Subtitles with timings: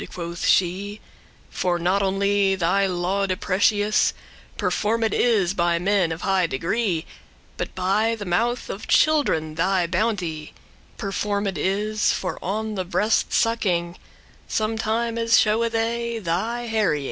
[0.01, 0.99] <2> (quoth she)
[1.51, 4.13] For not only thy laude* precious *praise
[4.57, 7.05] Performed is by men of high degree,
[7.55, 10.21] But by the mouth of children thy bounte*
[10.55, 10.59] *goodness
[10.97, 13.99] Performed is, for on the breast sucking
[14.47, 16.99] Sometimes showe they thy herying.